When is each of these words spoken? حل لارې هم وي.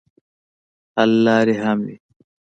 حل 0.95 1.11
لارې 1.25 1.55
هم 1.63 1.79
وي. 1.85 1.95